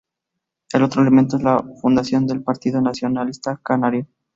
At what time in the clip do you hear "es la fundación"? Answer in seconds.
1.37-2.25